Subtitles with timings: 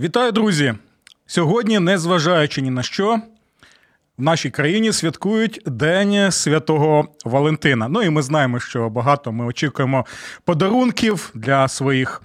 [0.00, 0.74] Вітаю, друзі!
[1.26, 3.20] Сьогодні, незважаючи ні на що,
[4.18, 7.88] в нашій країні святкують День Святого Валентина.
[7.88, 10.06] Ну і ми знаємо, що багато ми очікуємо
[10.44, 12.22] подарунків для своїх.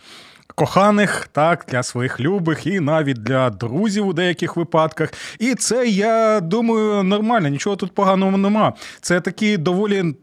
[0.55, 5.13] Коханих, так, для своїх любих і навіть для друзів у деяких випадках.
[5.39, 8.73] І це, я думаю, нормально, нічого тут поганого нема.
[9.01, 10.15] Це такі доволі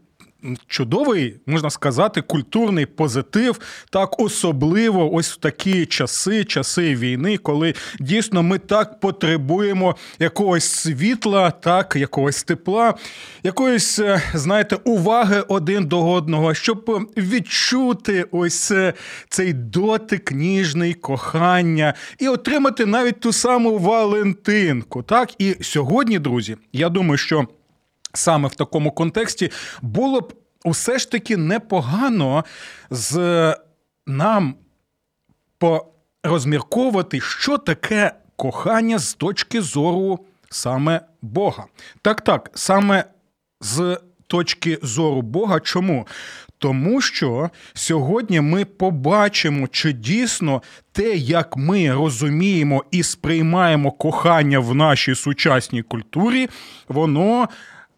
[0.67, 8.43] чудовий, можна сказати, культурний позитив, так особливо ось в такі часи, часи війни, коли дійсно
[8.43, 12.93] ми так потребуємо якогось світла, так, якогось тепла,
[13.43, 18.93] якоїсь, е, знаєте, уваги один до одного, щоб відчути ось е,
[19.29, 25.03] цей дотик ніжний кохання і отримати навіть ту саму Валентинку.
[25.03, 27.47] Так, і сьогодні, друзі, я думаю, що.
[28.13, 30.33] Саме в такому контексті було б
[30.63, 32.45] усе ж таки непогано
[32.89, 33.55] з
[34.07, 34.55] нам
[35.57, 40.19] порозмірковувати, що таке кохання з точки зору
[40.49, 41.65] саме Бога.
[42.01, 43.03] Так, так, саме
[43.61, 43.97] з
[44.27, 45.59] точки зору Бога.
[45.59, 46.07] Чому?
[46.57, 54.75] Тому що сьогодні ми побачимо, чи дійсно те, як ми розуміємо і сприймаємо кохання в
[54.75, 56.49] нашій сучасній культурі,
[56.87, 57.49] воно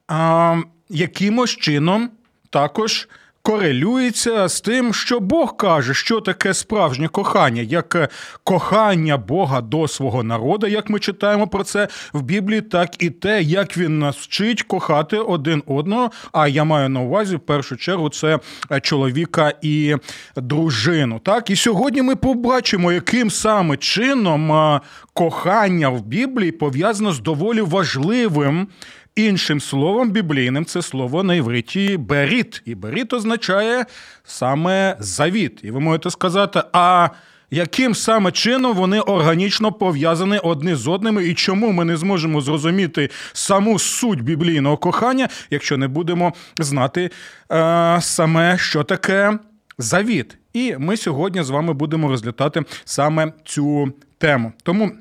[0.08, 2.10] а, якимось чином
[2.50, 3.08] також
[3.46, 8.10] корелюється з тим, що Бог каже, що таке справжнє кохання, як
[8.44, 13.42] кохання Бога до свого народу, як ми читаємо про це в Біблії, так і те,
[13.42, 16.12] як він нас вчить кохати один одного.
[16.32, 18.40] А я маю на увазі в першу чергу це
[18.82, 19.96] чоловіка і
[20.36, 21.20] дружину.
[21.20, 24.80] Так, і сьогодні ми побачимо, яким саме чином
[25.14, 28.68] кохання в Біблії пов'язано з доволі важливим.
[29.16, 32.62] Іншим словом біблійним це слово на івриті беріт.
[32.66, 33.86] І беріт означає
[34.24, 35.60] саме завіт.
[35.64, 37.10] І ви можете сказати, а
[37.52, 43.10] яким саме чином вони органічно пов'язані одні з одними, і чому ми не зможемо зрозуміти
[43.34, 47.10] саму суть біблійного кохання, якщо не будемо знати
[47.52, 49.40] е, саме, що таке
[49.78, 50.38] завіт?
[50.54, 54.54] І ми сьогодні з вами будемо розглядати саме цю тему.
[54.64, 54.92] Тому.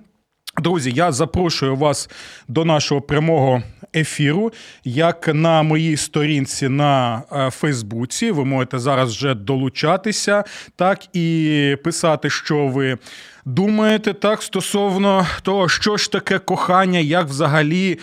[0.63, 2.11] Друзі, я запрошую вас
[2.49, 3.63] до нашого прямого
[3.95, 4.53] ефіру,
[4.85, 8.31] як на моїй сторінці на е, Фейсбуці.
[8.31, 10.45] Ви можете зараз вже долучатися,
[10.77, 12.99] так і писати, що ви
[13.45, 17.99] думаєте, так стосовно того, що ж таке кохання, як взагалі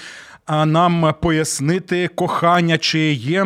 [0.66, 3.46] нам пояснити кохання, чи є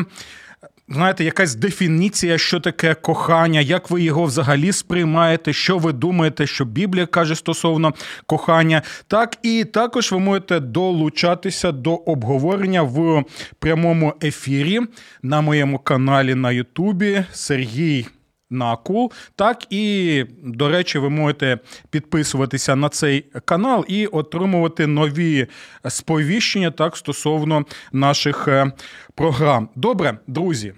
[0.90, 6.66] знаєте, якась дефініція, що таке кохання, як ви його взагалі сприймаєте, що ви думаєте, що
[6.66, 7.94] Біблія каже стосовно
[8.26, 8.82] кохання.
[9.08, 13.24] Так і також ви можете долучатися до обговорення в
[13.60, 14.80] прямому ефірі
[15.24, 18.08] на моєму каналі на Ютубі Сергій.
[18.50, 25.48] Накул, так і, до речі, ви можете підписуватися на цей канал і отримувати нові
[25.88, 28.72] сповіщення так стосовно наших е,
[29.16, 29.70] програм.
[29.76, 30.74] Добре, друзі.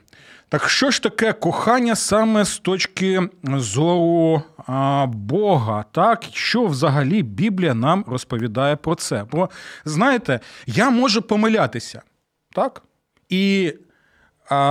[0.49, 5.85] Так що ж таке кохання саме з точки зору а, Бога?
[5.91, 9.25] Так, що взагалі Біблія нам розповідає про це?
[9.31, 9.49] Бо
[9.85, 12.01] знаєте, я можу помилятися,
[12.51, 12.83] так?
[13.29, 13.73] І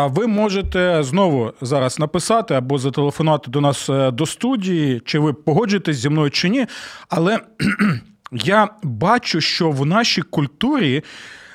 [0.07, 5.97] ви можете знову зараз написати або зателефонувати до нас е, до студії, чи ви погоджуєтесь
[5.97, 6.67] зі мною чи ні.
[7.09, 7.41] Але
[8.33, 11.05] я бачу, що в нашій культурі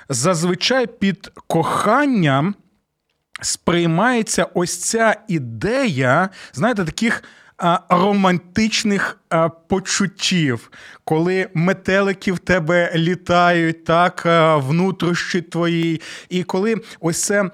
[0.09, 2.55] зазвичай під коханням
[3.41, 7.23] сприймається ось ця ідея, знаєте, таких.
[7.89, 9.19] Романтичних
[9.67, 10.71] почуттів,
[11.03, 14.23] коли метелики в тебе літають, так,
[14.63, 17.49] внутрішні твої, і коли ось це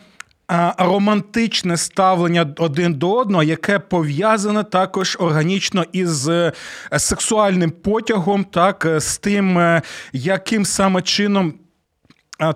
[0.77, 6.51] романтичне ставлення один до одного, яке пов'язане також органічно із е,
[6.97, 9.81] сексуальним потягом, так, е, з тим, е,
[10.13, 11.53] яким саме чином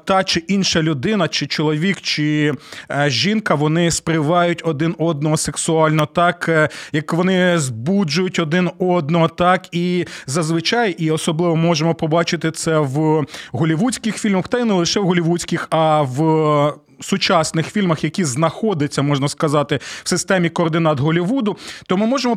[0.06, 2.54] та чи інша людина, чи чоловік, чи
[2.92, 9.68] е, жінка, вони спривають один одного сексуально, так е, як вони збуджують один одного, так
[9.72, 15.06] і зазвичай, і особливо можемо побачити це в голівудських фільмах, та й не лише в
[15.06, 21.58] голівудських, а в сучасних фільмах, які знаходяться, можна сказати, в системі координат Голівуду,
[21.88, 22.36] то ми можемо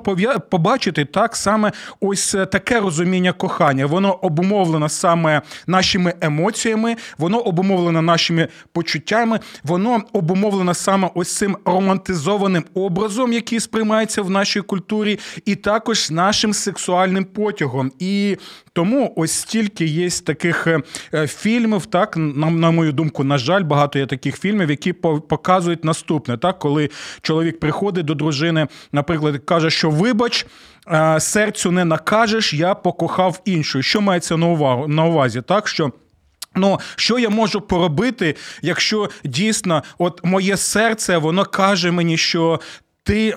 [0.50, 3.86] побачити так саме ось таке розуміння кохання.
[3.86, 12.64] Воно обумовлено саме нашими емоціями, воно обумовлено нашими почуттями, воно обумовлено саме ось цим романтизованим
[12.74, 17.92] образом, який сприймається в нашій культурі, і також нашим сексуальним потягом.
[17.98, 18.36] І
[18.74, 20.66] тому ось стільки є таких
[21.14, 25.84] е, фільмів, так на, на мою думку, на жаль, багато є таких фільмів, які показують
[25.84, 26.90] наступне, так коли
[27.22, 30.46] чоловік приходить до дружини, наприклад, каже, що вибач.
[30.92, 33.82] Е, серцю не накажеш, я покохав іншу.
[33.82, 35.42] Що мається на увагу на увазі?
[35.42, 35.92] Так що.
[36.56, 42.60] Ну, що я можу поробити, якщо дійсно, от моє серце, воно каже мені, що
[43.02, 43.36] ти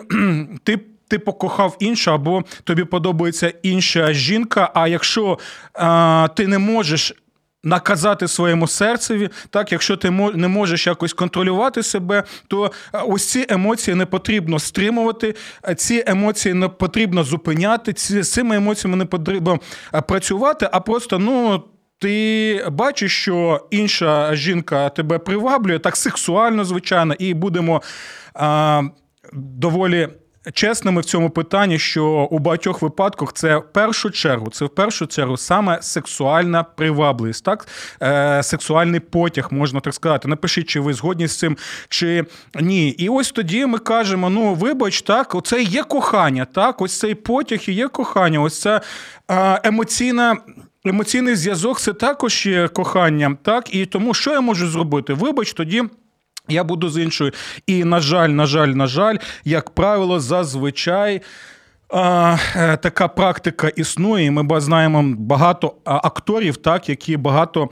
[0.64, 4.72] ти ти покохав іншу, або тобі подобається інша жінка.
[4.74, 5.40] А якщо
[5.74, 7.14] а, ти не можеш.
[7.64, 13.96] Наказати своєму серцеві, так, якщо ти не можеш якось контролювати себе, то ось ці емоції
[13.96, 15.36] не потрібно стримувати,
[15.78, 19.60] ці емоції не потрібно зупиняти, ці, з цими емоціями не потрібно
[20.08, 21.64] працювати, а просто ну.
[22.00, 27.82] Ти бачиш, що інша жінка тебе приваблює так сексуально, звичайно, і будемо
[28.34, 28.82] а,
[29.34, 30.10] доволі
[30.54, 35.08] чесними в цьому питанні, що у багатьох випадках це в першу чергу, це в першу
[35.08, 37.68] чергу саме сексуальна привабливість, так
[38.02, 40.28] е, сексуальний потяг, можна так сказати.
[40.28, 41.58] Напишіть, чи ви згодні з цим,
[41.90, 42.90] чи ні.
[42.90, 47.60] І ось тоді ми кажемо: ну, вибач, так, оце є кохання, так, ось цей потяг
[47.68, 48.82] і є кохання, ось це
[49.32, 50.38] е, емоційна.
[50.86, 55.14] Емоційний зв'язок це також є коханням, так і тому, що я можу зробити?
[55.14, 55.84] Вибач, тоді
[56.48, 57.32] я буду з іншою.
[57.68, 61.22] І, на жаль, на жаль, на жаль, як правило, зазвичай.
[61.94, 64.26] Е, Така практика існує.
[64.26, 67.70] і Ми знаємо багато акторів, так, які багато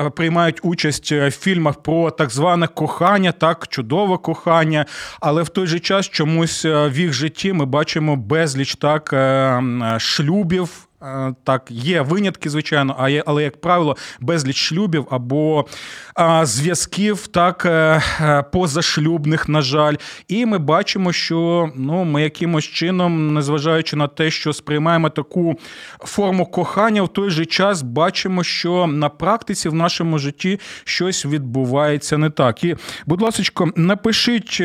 [0.00, 4.86] е, приймають участь в фільмах про так зване кохання, так, чудове кохання.
[5.20, 9.14] Але в той же час чомусь е, в їх житті ми бачимо безліч так
[9.98, 10.88] шлюбів.
[11.04, 15.66] Е, так, є винятки, звичайно, а є, але, як правило, безліч шлюбів або
[16.14, 19.94] а, зв'язків, так е, е, позашлюбних, на жаль.
[20.28, 25.54] І ми бачимо, що ну, ми якимось чином, незважаючи на те, що сприймаємо таку
[25.98, 32.18] форму кохання, в той же час бачимо, що на практиці в нашому житті щось відбувається
[32.18, 32.64] не так.
[32.64, 34.62] І, будь ласка, напишіть.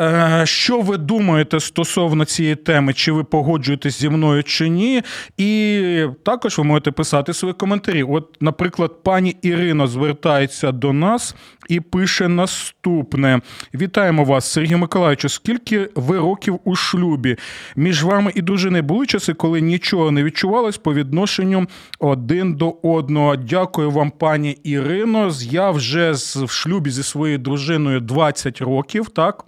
[0.00, 2.92] Е, що ви думаєте стосовно цієї теми?
[2.92, 5.02] Чи ви погоджуєтесь зі мною чи ні?
[5.36, 8.02] І також ви можете писати свої коментарі.
[8.02, 11.36] От, наприклад, пані Ірина звертається до нас
[11.68, 13.40] і пише наступне:
[13.74, 15.32] Вітаємо вас, Сергій Миколаївич.
[15.32, 17.36] Скільки ви років у шлюбі?
[17.76, 21.66] Між вами і дружиною були часи, коли нічого не відчувалось по відношенню
[21.98, 23.36] один до одного.
[23.36, 25.32] Дякую вам, пані Ірино.
[25.40, 29.08] Я вже в шлюбі зі своєю дружиною 20 років.
[29.08, 29.44] так?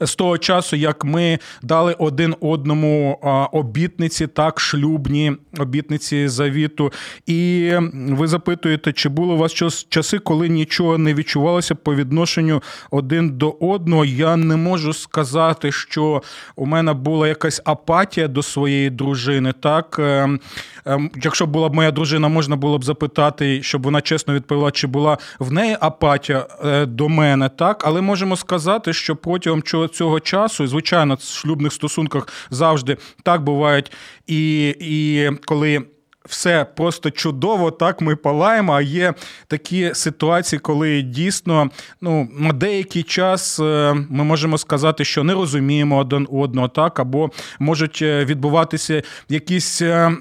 [0.00, 3.18] З того часу, як ми дали один одному
[3.52, 6.92] обітниці, так, шлюбні обітниці завіту.
[7.26, 9.52] І ви запитуєте, чи було у вас
[9.88, 14.04] часи, коли нічого не відчувалося по відношенню один до одного?
[14.04, 16.22] Я не можу сказати, що
[16.56, 19.52] у мене була якась апатія до своєї дружини.
[19.60, 20.40] Так, ем,
[20.84, 24.86] ем, якщо була б моя дружина, можна було б запитати, щоб вона чесно відповіла, чи
[24.86, 30.20] була в неї апатія е, до мене, так, але можемо сказати, що потім протягом цього
[30.20, 33.92] часу, і звичайно, в шлюбних стосунках завжди так бувають,
[34.26, 35.84] і, і коли.
[36.28, 38.72] Все просто чудово, так ми палаємо.
[38.72, 39.14] А є
[39.46, 41.70] такі ситуації, коли дійсно
[42.00, 47.30] ну, на деякий час е, ми можемо сказати, що не розуміємо один одного, так, або
[47.58, 50.12] можуть е, відбуватися якісь е,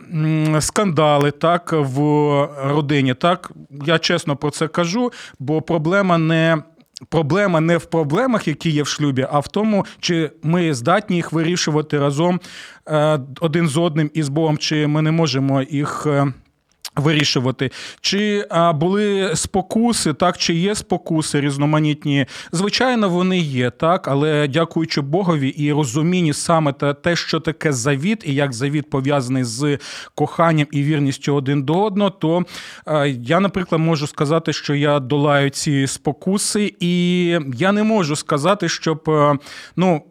[0.59, 1.99] скандали так, в
[2.63, 3.13] родині.
[3.13, 3.51] Так,
[3.85, 6.57] Я чесно про це кажу, бо проблема не.
[7.09, 11.33] Проблема не в проблемах, які є в шлюбі, а в тому, чи ми здатні їх
[11.33, 12.39] вирішувати разом
[12.87, 16.33] е, один з одним і з Богом, чи ми не можемо їх е,
[16.97, 22.25] Вирішувати, чи а, були спокуси, так чи є спокуси різноманітні?
[22.51, 28.33] Звичайно, вони є, так, але дякуючи Богові і розумінні саме те, що таке завіт, і
[28.33, 29.77] як завіт пов'язаний з
[30.15, 32.43] коханням і вірністю один до одного, то
[32.85, 37.25] а, я, наприклад, можу сказати, що я долаю ці спокуси, і
[37.57, 39.11] я не можу сказати, щоб
[39.75, 40.01] ну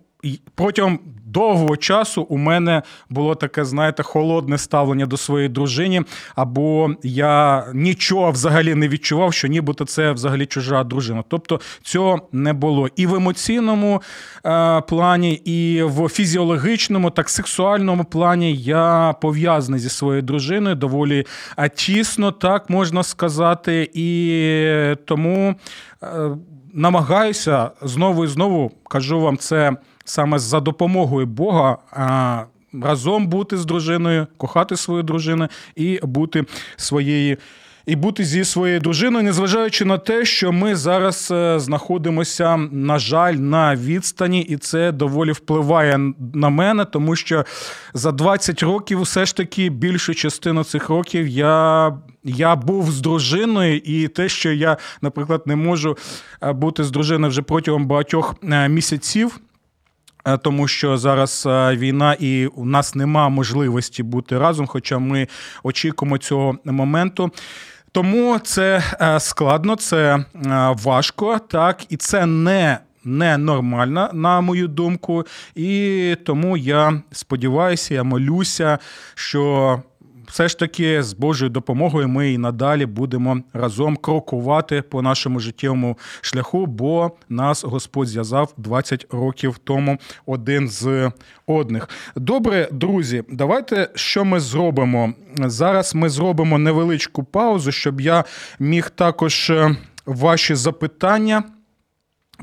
[0.55, 1.01] протягом
[1.37, 8.31] довгого часу у мене було таке, знаєте, холодне ставлення до своєї дружини, або я нічого
[8.31, 11.25] взагалі не відчував, що нібито це взагалі чужа дружина.
[11.29, 14.03] Тобто цього не було і в емоційному
[14.47, 21.27] е, плані, і в фізіологічному, так сексуальному плані я пов'язаний зі своєю дружиною доволі
[21.59, 25.55] е, тісно, так можна сказати, і тому.
[26.03, 26.31] Е,
[26.77, 29.73] намагаюся знову і знову кажу вам це
[30.07, 31.79] саме за допомогою Бога.
[32.83, 36.45] Разом бути з дружиною, кохати свою дружину і бути
[36.77, 37.37] своєю.
[37.87, 43.35] І бути зі своєю дружиною, незважаючи на те, що ми зараз е, знаходимося, на жаль,
[43.35, 47.45] на відстані, і це доволі впливає на мене, тому що
[47.95, 51.93] за 20 років, все ж таки, більшу частину цих років я
[52.25, 55.97] я був з дружиною, і те, що я, наприклад, не можу
[56.43, 59.41] е, бути з дружиною вже протягом багатьох е, місяців.
[60.27, 65.29] Е, тому що зараз війна і у нас нема можливості бути разом, хоча ми
[65.63, 67.31] очікуємо цього моменту.
[67.93, 68.83] Тому це
[69.19, 70.25] складно, це
[70.83, 75.27] важко, так і це не Ненормальна, на мою думку.
[75.55, 78.79] І тому я сподіваюся, я молюся,
[79.15, 79.83] що
[80.29, 85.99] все ж таки з Божою допомогою ми і надалі будемо разом крокувати по нашому життєвому
[86.21, 91.11] шляху, бо нас Господь зв'язав 20 років тому один з
[91.47, 91.89] одних.
[92.17, 95.95] Добре, друзі, давайте що ми зробимо зараз.
[95.95, 98.25] Ми зробимо невеличку паузу, щоб я
[98.59, 101.43] міг також е, ваші запитання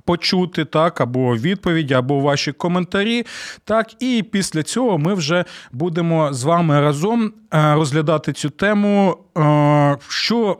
[0.06, 3.26] почути, так, або відповіді, або ваші коментарі.
[3.64, 9.98] Так, і після цього ми вже будемо з вами разом е, розглядати цю тему, е,
[10.08, 10.60] що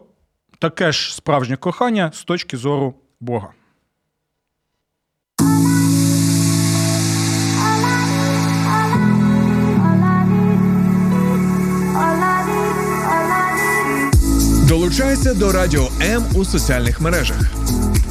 [0.60, 3.50] таке ж справжнє кохання з точки зору Бога.
[14.68, 17.54] Долучайся до Радіо М у соціальних мережах.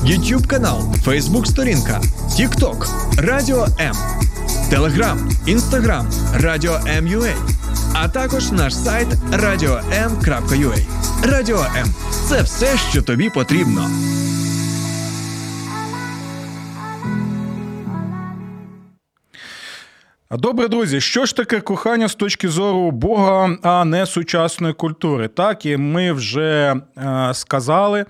[0.04, 3.96] YouTube канал, Facebook сторінка, TikTok, Радіо М,
[4.70, 7.34] Телеграм, Інстаграм, Радіо М.Ю.А.
[7.94, 10.78] а також наш сайт radio.m.ua.
[11.22, 11.94] Радіо М
[12.28, 13.90] це все, що тобі потрібно.
[20.30, 25.28] Добре, друзі, що ж таке кохання з точки зору Бога, а не сучасної культури?
[25.28, 28.04] Так, і ми вже е, сказали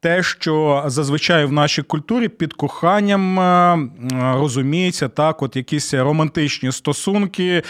[0.00, 7.62] те, що зазвичай в нашій культурі під коханням е, розуміється так, от якісь романтичні стосунки,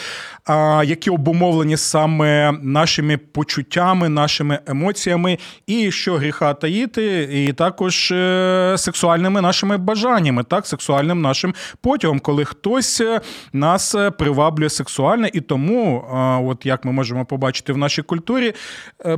[0.84, 9.40] які обумовлені саме нашими почуттями, нашими емоціями, і що гріха таїти, і також е, сексуальними
[9.40, 13.20] нашими бажаннями, так, сексуальним нашим потягом, коли хтось е,
[13.52, 16.04] нас приваблює сексуально, і тому,
[16.44, 18.52] от як ми можемо побачити в нашій культурі,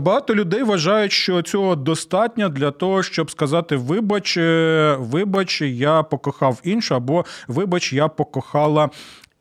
[0.00, 6.60] багато людей вважають, що цього достатньо для того щоб сказати: вибач, е, вибач, я покохав
[6.64, 8.90] іншу, або вибач, я покохала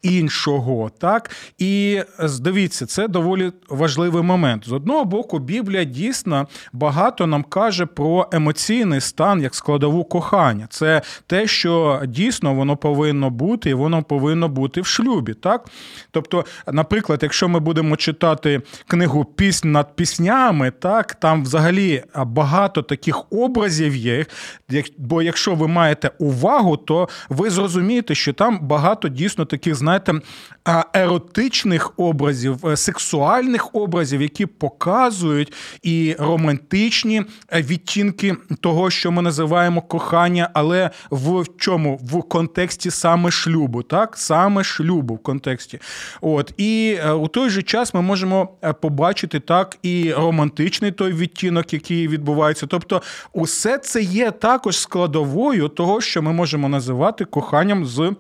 [0.02, 0.92] іншого.
[0.98, 2.02] Так і
[2.40, 4.68] дивіться, це доволі важливий момент.
[4.68, 10.68] З одного боку, Біблія дійсно багато нам каже про емоційний стан як складову кохання.
[10.70, 15.34] Це те, що дійсно воно повинно бути, і воно повинно бути в шлюбі.
[15.34, 15.66] Так,
[16.12, 23.34] тобто, наприклад, якщо ми будемо читати книгу Піснь над піснями, так там взагалі багато таких
[23.34, 24.26] образів є.
[24.98, 30.22] Бо якщо ви маєте увагу, то ви зрозумієте, що там багато дійсно таких знаєте, знаєте,
[30.94, 39.82] еротичних образів, е, сексуальних образів, які показують і романтичні е, відтінки того, що ми називаємо
[39.82, 42.00] кохання, але в чому?
[42.04, 44.18] В контексті саме шлюбу, так?
[44.18, 45.80] Саме шлюбу в контексті.
[46.22, 48.50] От І е, у той же час ми можемо
[48.82, 52.68] побачити так і романтичний той відтінок, який відбувається.
[52.68, 53.02] Тобто,
[53.34, 58.16] усе це є також складовою того, що ми можемо називати коханням з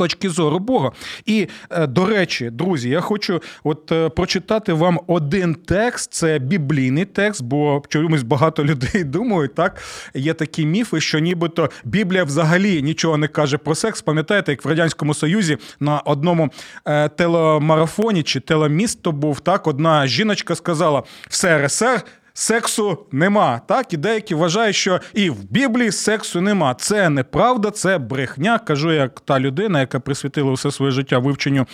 [0.00, 0.90] точки зору Бога.
[1.26, 7.04] І, е, до речі, друзі, я хочу от е, прочитати вам один текст, це біблійний
[7.04, 9.82] текст, бо чомусь багато людей думають, так
[10.14, 14.02] є такі міфи, що нібито Біблія взагалі нічого не каже про секс.
[14.02, 16.50] Пам'ятаєте, як в Радянському Союзі на одному
[16.84, 22.04] е, телемарафоні чи телемісто був так, одна жіночка сказала: в СРСР
[22.40, 23.60] сексу нема.
[23.66, 26.74] Так, і деякі вважають, що і в Біблії сексу нема.
[26.74, 28.58] Це неправда, це брехня.
[28.58, 31.66] Кажу, як та людина, яка присвятила все своє життя вивченню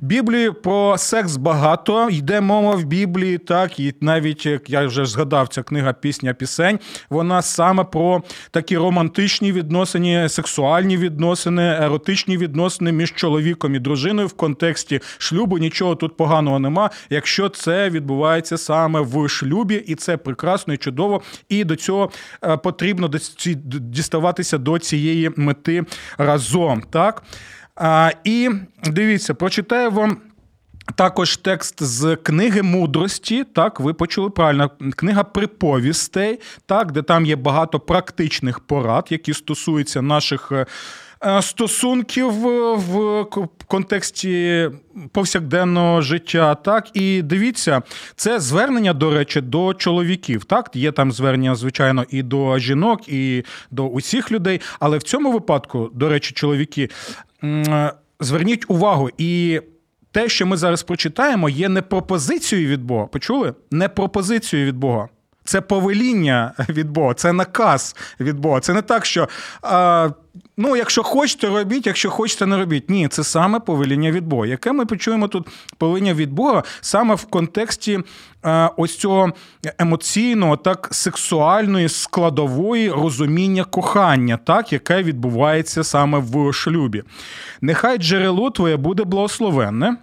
[0.00, 0.50] Біблії.
[0.50, 3.38] Про секс багато йде мова в Біблії.
[3.38, 6.78] Так, і навіть як я вже згадав, ця книга Пісня пісень.
[7.10, 14.32] Вона саме про такі романтичні відносини, сексуальні відносини, еротичні відносини між чоловіком і дружиною в
[14.32, 15.58] контексті шлюбу.
[15.58, 21.22] Нічого тут поганого нема, якщо це відбувається саме в шлюбі, і це прекрасно і чудово.
[21.48, 22.10] І до цього
[22.44, 23.10] е, потрібно
[23.64, 25.84] діставатися до цієї мети
[26.18, 26.82] разом.
[26.90, 27.22] Так?
[28.24, 28.50] І
[28.84, 30.16] дивіться, прочитаю вам.
[30.94, 37.36] Також текст з книги мудрості, так, ви почули правильно, книга приповістей, так, де там є
[37.36, 40.66] багато практичних порад, які стосуються наших Е,
[41.40, 42.30] стосунків
[42.74, 43.26] в
[43.66, 44.70] контексті
[45.12, 46.54] повсякденного життя.
[46.54, 47.82] Так і дивіться,
[48.16, 50.44] це звернення, до речі, до чоловіків.
[50.44, 54.60] Так, є там звернення, звичайно, і до жінок, і до усіх людей.
[54.80, 56.90] Але в цьому випадку, до речі, чоловіки,
[57.44, 59.60] е, зверніть увагу і.
[60.12, 63.06] Те, що ми зараз прочитаємо, є не пропозицією від Бога.
[63.06, 63.54] Почули?
[63.70, 65.08] Не пропозицією від Бога.
[65.44, 68.60] Це повеління від Бога, це наказ від Бога.
[68.60, 69.28] Це не так, що
[69.62, 70.10] а,
[70.56, 72.90] ну, якщо хочете, робіть, якщо хочете, не робіть.
[72.90, 74.46] Ні, це саме повеління від Бога.
[74.46, 78.00] Яке ми почуємо тут повеління від Бога саме в контексті
[78.44, 79.32] е, ось цього
[79.78, 87.02] емоційного, так сексуальної складової розуміння кохання, так, яке відбувається саме в шлюбі.
[87.60, 89.96] Нехай джерело твоє буде благословенне.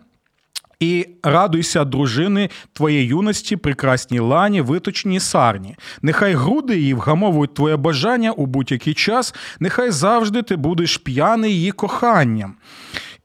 [0.81, 5.75] І радуйся, дружини твоєї юності, прекрасній лані, виточній сарні.
[6.01, 11.71] Нехай груди її вгамовують твоє бажання у будь-який час, нехай завжди ти будеш п'яний її
[11.71, 12.55] коханням.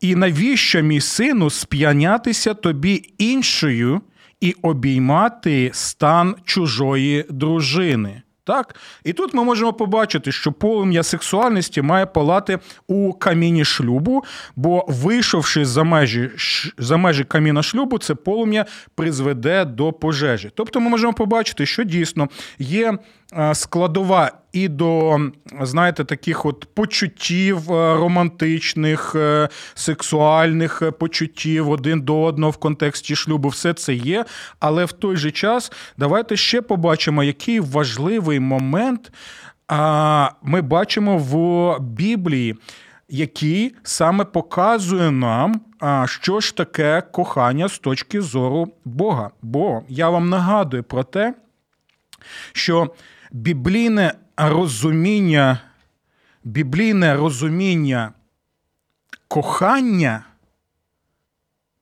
[0.01, 4.01] І навіщо, мій сину, сп'янятися тобі іншою
[4.41, 8.23] і обіймати стан чужої дружини?
[8.47, 8.75] Так?
[9.05, 14.25] І тут ми можемо побачити, що полум'я сексуальності має палати у каміні шлюбу,
[14.57, 16.31] бо вийшовши за межі
[16.79, 20.51] за межі каміна шлюбу, це полум'я призведе до пожежі.
[20.55, 22.99] Тобто ми можемо побачити, що дійсно є
[23.55, 25.19] складова і до,
[25.61, 33.49] знаєте, таких от почуттів е, романтичних, е, сексуальних почуттів один до одного в контексті шлюбу,
[33.49, 34.25] все це є.
[34.61, 39.13] Але в той же час давайте ще побачимо, який важливий момент
[40.43, 42.55] ми бачимо в Біблії.
[43.09, 45.61] Який саме показує нам,
[46.07, 49.31] що ж таке кохання з точки зору Бога.
[49.43, 51.35] Бо я вам нагадую про те,
[52.53, 52.91] що
[53.37, 55.61] біблійне розуміння,
[56.45, 58.13] біблійне розуміння
[59.29, 60.25] кохання,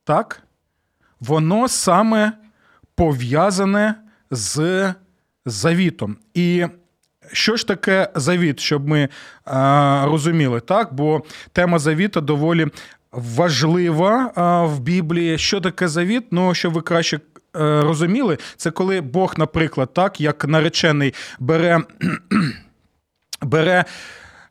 [0.04, 0.42] так,
[1.20, 2.32] воно саме
[2.94, 3.94] пов'язане
[4.31, 4.94] з
[5.46, 6.16] завітом.
[6.35, 6.66] І
[7.33, 9.09] що ж таке завіт, щоб ми
[9.44, 10.94] а, розуміли, так?
[10.94, 12.66] Бо тема завіта доволі
[13.12, 15.38] важлива а, в Біблії.
[15.38, 16.24] Що таке завіт?
[16.31, 21.81] Ну, щоб ви краще Е, розуміли, це коли Бог, наприклад, так, як наречений бере.
[23.43, 23.85] бере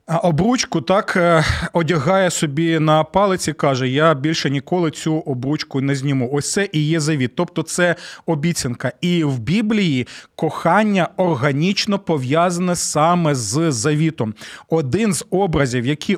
[0.07, 5.95] Обручку так е, одягає собі на палець і каже: Я більше ніколи цю обручку не
[5.95, 6.29] зніму.
[6.33, 7.35] Ось це і є завіт.
[7.35, 8.91] Тобто це обіцянка.
[9.01, 14.33] І в Біблії кохання органічно пов'язане саме з завітом.
[14.69, 16.15] Один з образів, який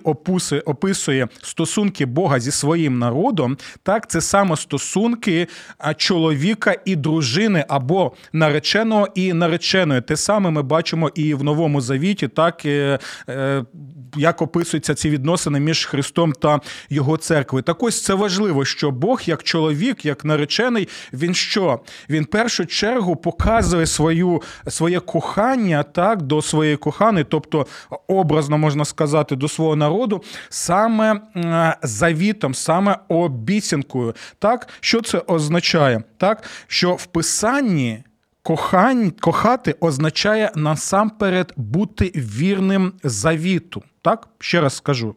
[0.65, 5.47] описує стосунки Бога зі своїм народом, так це саме стосунки
[5.97, 10.01] чоловіка і дружини або нареченого і нареченої.
[10.01, 12.65] Те саме ми бачимо і в новому завіті, так.
[14.17, 16.59] Як описуються ці відносини між Христом та
[16.89, 17.63] його церквою.
[17.63, 21.79] Так ось це важливо, що Бог, як чоловік, як наречений, він що?
[22.09, 27.67] Він в першу чергу показує свою, своє кохання так, до своєї коханої, тобто
[28.07, 31.21] образно можна сказати, до свого народу, саме
[31.83, 34.15] завітом, саме обіцянкою.
[34.39, 36.03] Так, Що це означає?
[36.17, 38.03] Так, Що в Писанні.
[38.45, 43.83] Кохань, Кохати означає насамперед бути вірним завіту.
[44.01, 44.27] Так?
[44.39, 45.15] Ще раз скажу.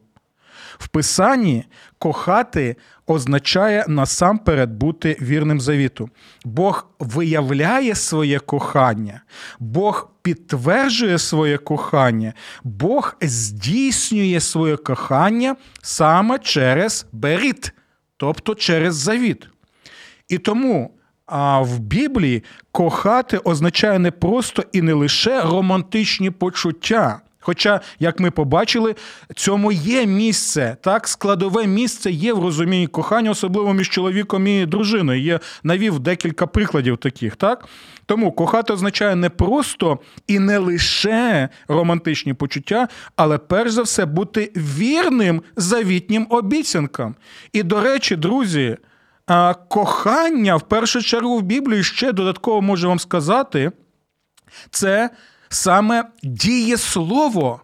[0.78, 1.64] В Писанні
[1.98, 6.10] кохати означає насамперед бути вірним завіту.
[6.44, 9.22] Бог виявляє своє кохання,
[9.58, 12.32] Бог підтверджує своє кохання,
[12.64, 17.72] Бог здійснює своє кохання саме через беріт,
[18.16, 19.48] тобто через завіт.
[20.28, 20.97] І тому
[21.28, 27.20] а в Біблії кохати означає не просто і не лише романтичні почуття.
[27.40, 28.94] Хоча, як ми побачили,
[29.36, 35.22] цьому є місце, так, складове місце є в розумінні кохання, особливо між чоловіком і дружиною.
[35.22, 37.68] Є навів декілька прикладів таких, так?
[38.06, 44.52] Тому кохати означає не просто і не лише романтичні почуття, але перш за все бути
[44.56, 47.14] вірним завітнім обіцянкам.
[47.52, 48.76] І, до речі, друзі,
[49.68, 53.72] кохання в першу чергу в Біблії ще додатково можу вам сказати,
[54.70, 55.10] це
[55.48, 57.60] саме дієслово.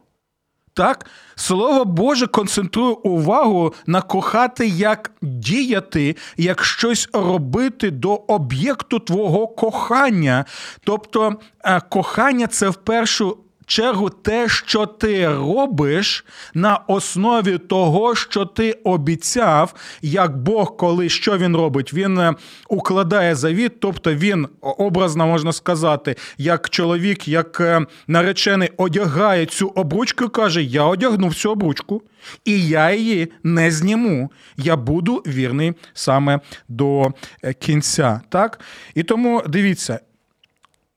[0.75, 9.49] Так, слово Боже концентрує увагу на кохати, як діяти, як щось робити до об'єкту твого
[9.49, 10.45] кохання.
[10.85, 16.25] Тобто, е, кохання це в першу чергу те, що ти робиш
[16.55, 22.35] на основі того, що ти обіцяв, як Бог, коли що він робить, він е,
[22.69, 30.29] укладає завіт, тобто він образно можна сказати, як чоловік, як е, наречений одягає цю обручку,
[30.29, 32.03] каже: Я одягнув цю обручку.
[32.45, 34.31] І я її не зніму.
[34.57, 38.21] Я буду вірний саме до е, кінця.
[38.29, 38.61] Так?
[38.95, 40.01] І тому дивіться,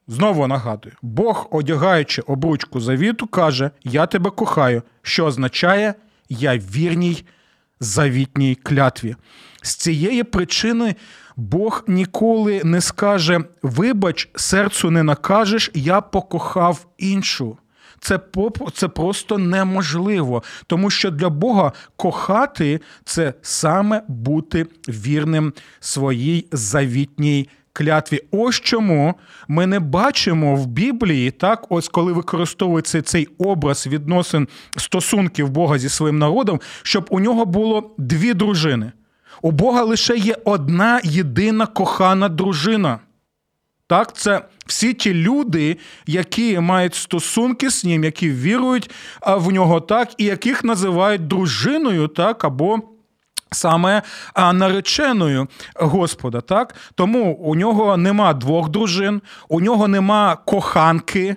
[0.08, 5.94] Знову нагадую, Бог, одягаючи обручку завіту, каже: Я тебе кохаю, що означає
[6.30, 7.26] я вірній
[7.80, 9.16] завітній клятві.
[9.62, 10.96] З цієї причини
[11.36, 17.58] Бог ніколи не скаже: Вибач, серцю не накажеш, я покохав іншу.
[18.00, 18.20] Це
[18.74, 28.22] це просто неможливо, тому що для Бога кохати це саме бути вірним своїй завітній клятві.
[28.32, 29.16] Ось чому
[29.48, 35.90] ми не бачимо в Біблії, так, ось коли використовується цей образ відносин стосунків Бога зі
[35.90, 38.92] своїм народом, щоб у нього було дві дружини.
[39.42, 43.00] У Бога лише є одна єдина кохана дружина.
[43.88, 48.90] Так, це всі ті люди, які мають стосунки з ним, які вірують
[49.28, 52.80] в нього так, і яких називають дружиною, так, або
[53.52, 54.02] Саме
[54.54, 56.76] нареченою Господа, так?
[56.96, 61.36] Тому у нього нема двох дружин, у нього нема коханки,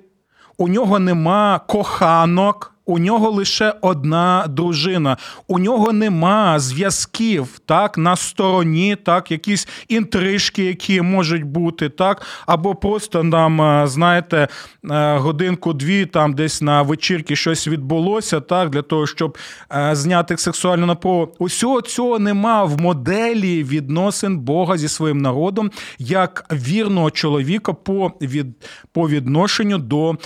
[0.58, 5.16] у нього нема коханок у нього лише одна дружина,
[5.48, 12.74] у нього нема зв'язків так, на стороні, так, якісь інтрижки, які можуть бути, так, або
[12.74, 14.48] просто нам, е, знаєте,
[14.90, 19.38] е, годинку-дві там десь на вечірки щось відбулося, так, для того, щоб
[19.72, 21.28] е, зняти сексуальну напругу.
[21.38, 28.46] Усього цього нема в моделі відносин Бога зі своїм народом як вірного чоловіка по від,
[28.92, 30.16] по відношенню до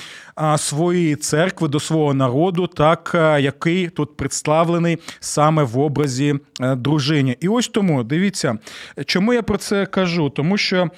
[0.57, 7.37] своєї церкви, до свого народу, так який тут представлений саме в образі е, дружині.
[7.41, 8.59] І ось тому дивіться,
[9.07, 10.31] чому я про це кажу?
[10.31, 10.91] Тому що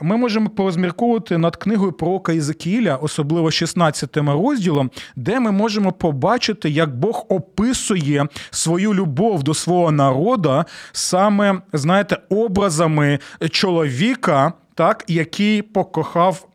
[0.00, 6.96] ми можемо порозмірковувати над книгою пророка Ізекіля, особливо 16 розділом, де ми можемо побачити, як
[6.96, 13.18] Бог описує свою любов до свого народу саме, знаєте, образами
[13.50, 16.48] чоловіка так, який покохав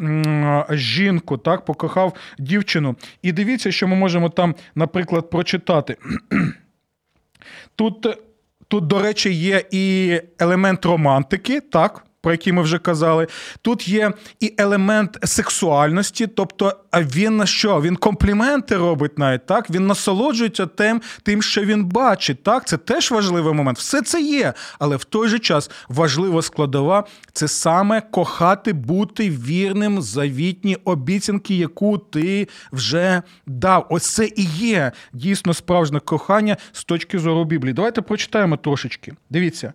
[0.69, 2.95] жінку, так, покохав дівчину.
[3.21, 5.97] І дивіться, що ми можемо там, наприклад, прочитати.
[7.75, 8.08] Тут,
[8.69, 13.27] Тут, до речі, є і елемент романтики, так, про які ми вже казали.
[13.62, 17.82] Тут є і елемент сексуальності, тобто він на що?
[17.82, 19.69] Він компліменти робить навіть так.
[19.69, 22.43] Він насолоджується тим, тим, що він бачить.
[22.43, 23.77] Так, це теж важливий момент.
[23.77, 27.03] Все це є, але в той же час важлива складова
[27.34, 33.88] це саме кохати, бути вірним завітній обіцянки, яку ти вже дав.
[33.89, 37.73] Ось це і є дійсно справжнє кохання з точки зору Біблії.
[37.73, 39.13] Давайте прочитаємо трошечки.
[39.29, 39.73] Дивіться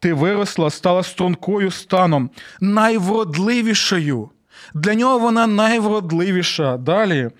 [0.00, 2.30] ти виросла, стала стрункою станом,
[2.60, 4.30] найвродливішою.
[4.74, 6.76] Для нього вона найвродливіша.
[6.76, 7.30] Далі.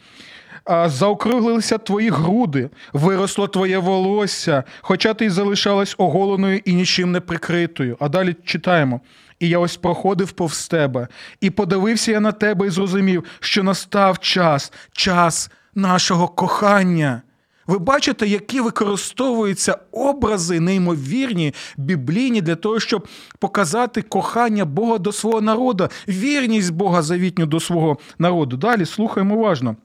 [0.87, 7.97] Заокруглилися твої груди, виросло твоє волосся, хоча ти й залишалась оголеною і нічим не прикритою.
[8.01, 9.01] А далі читаємо.
[9.41, 11.09] І я ось проходив повз тебе,
[11.41, 17.23] і подивився я на тебе і зрозумів, що настав час, час нашого кохання.
[17.69, 25.41] Ви бачите, які використовуються образи неймовірні, біблійні для того, щоб показати кохання Бога до свого
[25.41, 28.57] народу, вірність Бога завітню до свого народу.
[28.57, 29.77] Далі слухаємо уважно.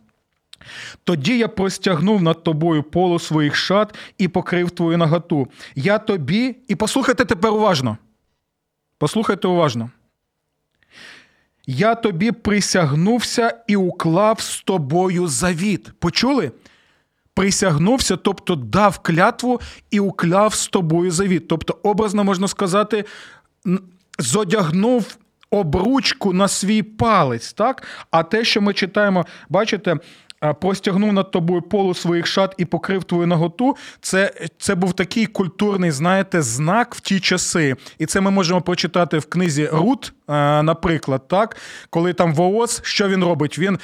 [1.04, 5.48] Тоді я простягнув над тобою полу своїх шат і покрив твою наготу.
[5.76, 7.98] Я тобі, і послухайте тепер уважно.
[8.98, 9.90] Послухайте уважно.
[11.68, 15.92] Я тобі присягнувся і уклав з тобою завіт.
[16.00, 16.52] Почули?
[17.34, 21.48] Присягнувся, тобто дав клятву і укляв з тобою завіт.
[21.48, 23.06] Тобто, образно можна сказати,
[24.20, 25.18] зодягнув.
[25.52, 27.84] Обручку на свій палець, так?
[28.12, 29.96] А те, що ми читаємо, бачите,
[30.62, 33.76] простягнув над тобою полу своїх шат і покрив твою наготу.
[34.02, 37.76] Це це був такий культурний, знаєте, знак в ті часи.
[37.98, 40.14] І це ми можемо прочитати в книзі Рут,
[40.64, 41.58] наприклад, так,
[41.90, 43.60] коли там Воос, що він робить?
[43.60, 43.80] Він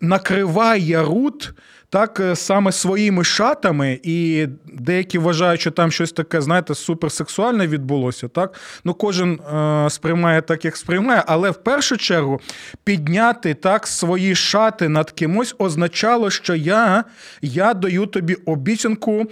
[0.00, 1.54] накриває Рут
[1.90, 8.28] так е, саме своїми шатами, і деякі вважають, що там щось таке, знаєте, суперсексуальне відбулося.
[8.28, 8.54] Так,
[8.84, 12.40] ну кожен е, сприймає так, як сприймає, але в першу чергу
[12.84, 17.04] підняти так свої шати над кимось означало, що я,
[17.42, 19.24] я даю тобі обіцянку.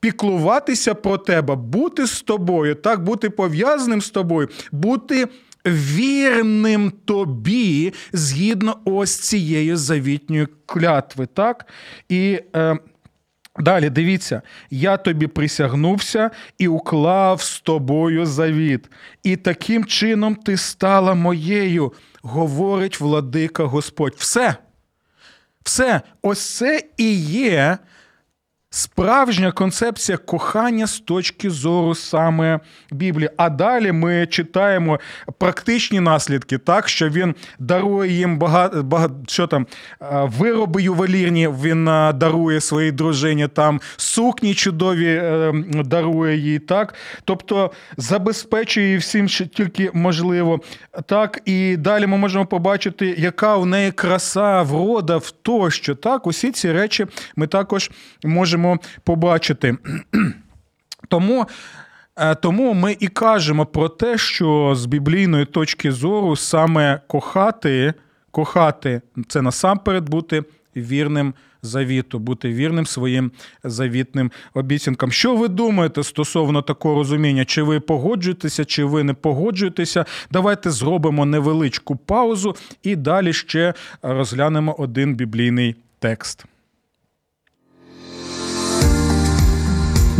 [0.00, 5.28] Піклуватися про тебе, бути з тобою, так, бути пов'язаним з тобою, бути
[5.66, 11.26] вірним тобі згідно ось цієї завітньої клятви.
[11.26, 11.66] так?
[12.08, 12.78] І е,
[13.58, 18.90] далі дивіться, я тобі присягнувся і уклав з тобою завіт.
[19.22, 24.14] І таким чином ти стала моєю, говорить владика Господь.
[24.16, 24.56] Все.
[25.66, 27.78] Все, ось це і є
[28.70, 33.30] Справжня концепція кохання з точки зору саме Біблії.
[33.36, 35.00] А далі ми читаємо
[35.38, 39.66] практичні наслідки, так що він дарує їм багато, багато що там
[40.10, 41.48] вироби ювелірні.
[41.48, 45.52] Він дарує своїй дружині, там сукні чудові е,
[45.84, 46.58] дарує їй.
[46.58, 50.60] Так, тобто забезпечує всім, що тільки можливо.
[51.06, 55.94] Так, і далі ми можемо побачити, яка в неї краса, врода, в тощо.
[55.94, 57.90] Так, усі ці речі ми також
[58.24, 59.76] можемо можемо побачити.
[61.08, 61.46] Тому.
[62.18, 67.94] Е, тому ми і кажемо про те, що з біблійної точки зору саме кохати,
[68.30, 70.44] кохати це насамперед бути
[70.76, 73.32] вірним завіту, бути вірним своїм
[73.64, 75.12] завітним обіцянкам.
[75.12, 77.44] Що ви думаєте стосовно такого розуміння?
[77.44, 80.04] Чи ви погоджуєтеся, чи ви не погоджуєтеся?
[80.30, 86.44] Давайте зробимо невеличку паузу і далі ще розглянемо один біблійний текст.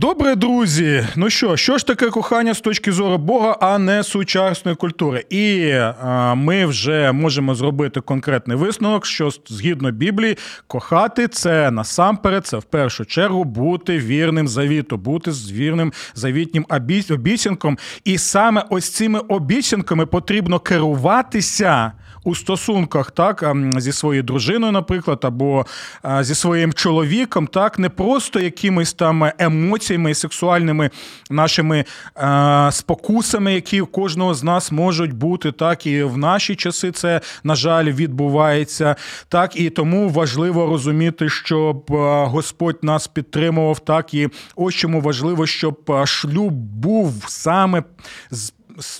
[0.00, 1.06] Добре, друзі.
[1.16, 5.24] Ну що, що ж таке кохання з точки зору Бога, а не сучасної культури?
[5.30, 12.56] І а, ми вже можемо зробити конкретний висновок, що згідно Біблії, кохати це насамперед, це
[12.56, 16.66] в першу чергу бути вірним завіту, бути з вірним завітнім
[17.10, 17.78] обіцянком.
[18.04, 21.92] І саме ось цими обіцянками потрібно керуватися
[22.24, 25.66] у стосунках, так ем, зі своєю дружиною, наприклад, або
[26.04, 30.90] е, зі своїм чоловіком, так не просто якимись там емоціями сексуальними
[31.30, 31.84] нашими
[32.16, 37.20] е, спокусами, які у кожного з нас можуть бути, так і в наші часи це
[37.44, 38.96] на жаль відбувається.
[39.28, 45.46] Так і тому важливо розуміти, щоб е, Господь нас підтримував, так і ось чому важливо,
[45.46, 47.82] щоб шлюб був саме
[48.30, 48.52] з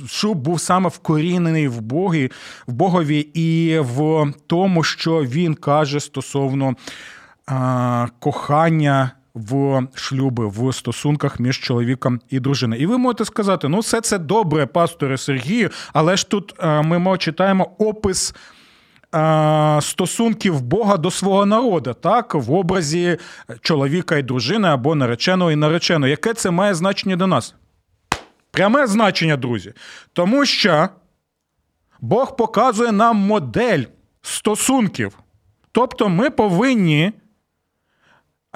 [0.09, 2.31] шлюб був саме вкорінений в Богі,
[2.67, 6.75] в Богові і в тому, що він каже стосовно
[7.47, 9.11] а, кохання.
[9.35, 12.83] В шлюби, в стосунках між чоловіком і дружиною.
[12.83, 17.71] І ви можете сказати, ну все це добре, пасторе Сергію, але ж тут ми читаємо
[17.79, 18.35] опис
[19.81, 23.19] стосунків Бога до свого народу, так, в образі
[23.61, 26.09] чоловіка і дружини або нареченого і нареченого.
[26.09, 27.55] Яке це має значення до нас?
[28.51, 29.73] Пряме значення, друзі.
[30.13, 30.89] Тому що
[32.01, 33.83] Бог показує нам модель
[34.23, 35.19] стосунків.
[35.73, 37.13] Тобто ми повинні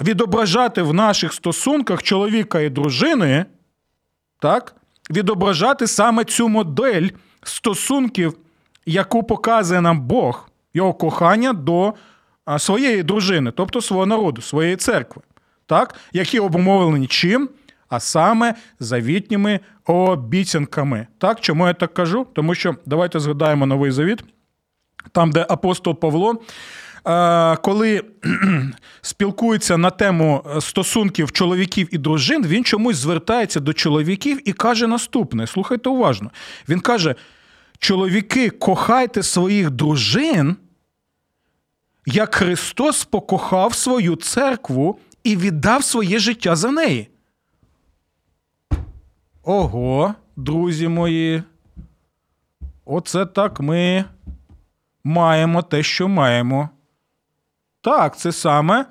[0.03, 3.47] відображати в наших стосунках чоловіка і дружини,
[4.39, 4.77] так,
[5.11, 7.09] відображати саме цю модель
[7.43, 8.37] стосунків,
[8.87, 11.95] яку показує нам Бог, його кохання до
[12.59, 15.23] своєї дружини, тобто свого народу, своєї церкви,
[15.67, 17.49] так, які обумовлені чим?
[17.89, 21.07] А саме завітніми обіцянками.
[21.19, 22.27] Так, чому я так кажу?
[22.33, 24.25] Тому що давайте згадаємо новий завіт,
[25.13, 26.41] там, де апостол Павло.
[27.07, 28.03] Е, коли
[29.03, 35.47] спілкується на тему стосунків чоловіків і дружин, він чомусь звертається до чоловіків і каже наступне:
[35.47, 36.31] слухайте уважно.
[36.69, 37.15] Він каже:
[37.79, 40.57] чоловіки, кохайте своїх дружин,
[42.07, 47.09] як Христос покохав свою церкву і віддав своє життя за неї.
[49.47, 51.43] Ого, друзі мої.
[52.85, 54.05] Оце так ми
[55.05, 56.69] маємо те, що маємо.
[57.81, 58.87] Так, це саме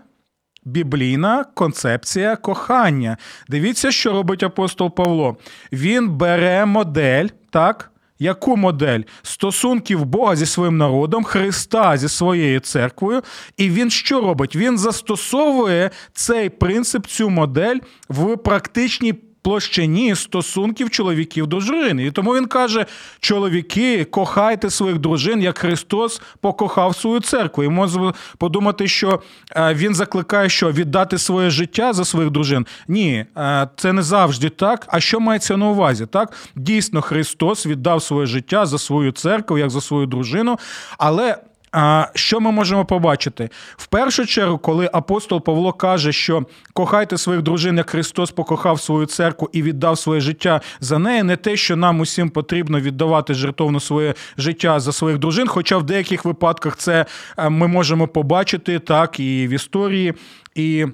[0.66, 3.18] біблійна концепція кохання.
[3.50, 5.38] Дивіться, що робить апостол Павло.
[5.72, 7.90] Він бере модель, так,
[8.20, 13.22] Яку модель стосунків Бога зі своїм народом, Христа зі своєю церквою,
[13.58, 14.56] і він що робить?
[14.56, 17.78] Він застосовує цей принцип, цю модель
[18.10, 22.00] в практичній площині стосунків чоловіків до дружин.
[22.00, 22.86] І тому він каже:
[23.20, 27.64] чоловіки, кохайте своїх дружин, як Христос покохав свою церкву.
[27.64, 29.22] І можна подумати, що
[29.56, 32.66] е, він закликає, що віддати своє життя за своїх дружин.
[32.88, 34.86] Ні, е, це не завжди так.
[34.88, 36.06] А що мається на увазі?
[36.06, 40.60] Так, дійсно, Христос віддав своє життя за свою церкву, як за свою дружину,
[40.98, 41.38] але.
[41.74, 43.50] А що ми можемо побачити?
[43.78, 49.06] В першу чергу, коли апостол Павло каже, що кохайте своїх дружин, як Христос покохав свою
[49.06, 53.80] церкву і віддав своє життя за неї, не те, що нам усім потрібно віддавати жертовно
[53.80, 57.06] своє життя за своїх дружин, хоча в деяких випадках це
[57.38, 60.14] е, ми можемо побачити так і в історії,
[60.56, 60.86] і.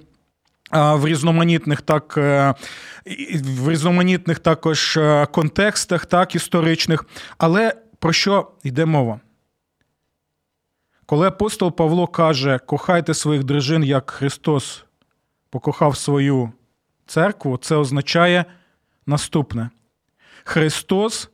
[0.73, 2.53] В різноманітних так е,
[3.43, 7.05] в різноманітних також е, контекстах, так історичних.
[7.37, 9.19] Але про що йде мова?
[11.09, 14.85] Коли апостол Павло каже, кохайте своїх дружин, як Христос
[15.49, 16.51] покохав свою
[17.05, 18.45] церкву, це означає
[19.05, 19.69] наступне:
[20.43, 21.29] Христос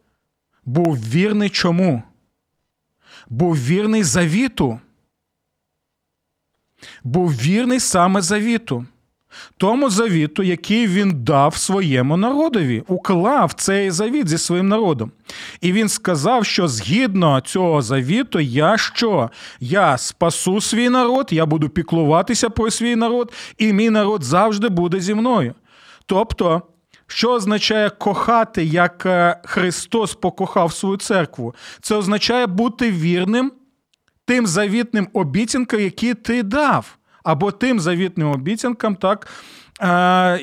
[0.66, 2.04] був вірний чому?
[3.30, 4.80] Був вірний завіту.
[7.04, 8.86] Був вірний саме завіту
[9.58, 15.12] тому завіту, який він дав своєму народові, уклав цей завіт зі своїм народом.
[15.62, 19.30] І він сказав, що згідно цього завіту, я що?
[19.60, 25.00] Я спасу свій народ, я буду піклуватися про свій народ, і мій народ завжди буде
[25.00, 25.54] зі мною.
[26.06, 26.62] Тобто.
[27.08, 31.56] Що означає кохати, як е, Христос покохав свою церкву?
[31.82, 33.52] Це означає бути вірним
[34.26, 39.28] тим завітним обіцянкам, які ти дав або тим завітним обіцянкам, так.
[39.82, 40.40] Е,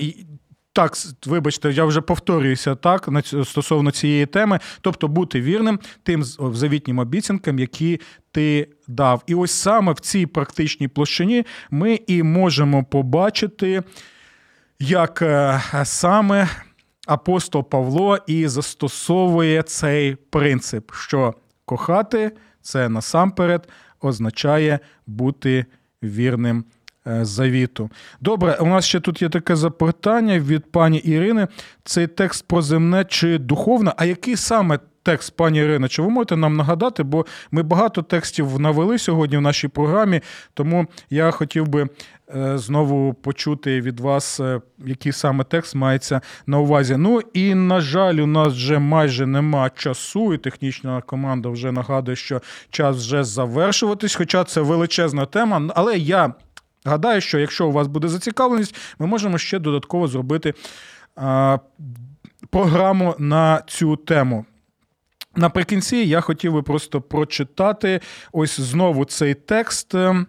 [0.75, 0.92] так,
[1.27, 3.09] вибачте, я вже повторююся так
[3.45, 8.01] стосовно цієї теми, тобто бути вірним тим завітнім обіцянкам, які
[8.33, 9.23] ти дав.
[9.27, 13.83] І ось саме в цій практичній площині ми і можемо побачити,
[14.79, 16.49] як е, саме
[17.07, 23.68] апостол Павло і застосовує цей принцип, що кохати це насамперед
[24.01, 25.82] означає бути вірним
[27.06, 27.90] е, завіту.
[28.20, 31.48] Добре, у нас ще тут є таке запитання від пані Ірини.
[31.84, 33.92] Цей текст про земне чи духовне?
[33.96, 35.88] А який саме текст, пані Ірина?
[35.88, 37.02] Чи ви можете нам нагадати?
[37.02, 40.20] Бо ми багато текстів навели сьогодні в нашій програмі,
[40.54, 41.88] тому я хотів би.
[42.36, 46.96] Е, знову почути від вас, е, який саме текст мається на увазі.
[46.96, 52.16] Ну і на жаль, у нас вже майже нема часу, і технічна команда вже нагадує,
[52.16, 55.70] що час вже завершуватись, хоча це величезна тема.
[55.74, 56.34] Але я
[56.84, 60.54] гадаю, що якщо у вас буде зацікавленість, ми можемо ще додатково зробити
[61.16, 61.58] а,
[62.50, 64.44] програму на цю тему.
[65.37, 68.01] Наприкінці я хотів би просто прочитати
[68.33, 69.95] ось знову цей текст.
[69.95, 70.27] Ем,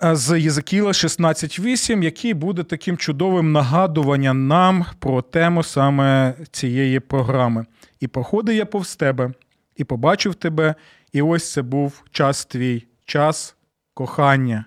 [0.00, 7.66] з Єзекіла 16.8, який буде таким чудовим нагадуванням нам про тему саме цієї програми.
[8.00, 9.32] І походив я повз тебе,
[9.76, 10.74] і побачив тебе,
[11.12, 13.56] і ось це був час твій, час
[13.94, 14.64] кохання.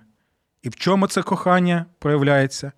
[0.63, 2.71] І в чому це кохання проявляється?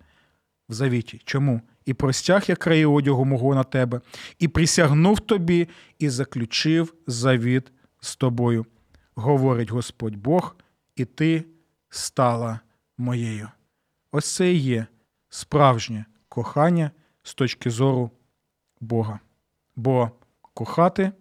[0.68, 1.22] В завіті.
[1.24, 1.60] Чому?
[1.84, 4.00] І простяг я краї одягу мого на тебе,
[4.38, 5.68] і присягнув тобі,
[5.98, 8.66] і заключив завіт з тобою.
[9.14, 10.56] Говорить Господь Бог,
[10.96, 11.44] і ти
[11.88, 12.60] стала
[12.98, 13.48] моєю.
[14.12, 14.86] Ось це і є
[15.28, 16.90] справжнє кохання
[17.22, 18.10] з точки зору
[18.80, 19.20] Бога.
[19.76, 21.12] Бо кохати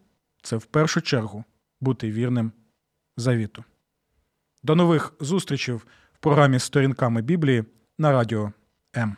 [0.41, 1.43] це в першу чергу
[1.81, 2.51] бути вірним
[3.17, 3.63] завіту.
[4.63, 5.85] До нових зустрічей в
[6.19, 7.63] програмі Сторінками Біблії
[7.97, 8.51] на радіо
[8.95, 9.17] М.